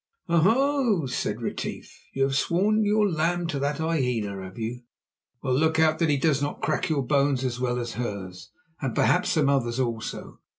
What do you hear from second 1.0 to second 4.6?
said Retief, "you have sworn your lamb to that hyena, have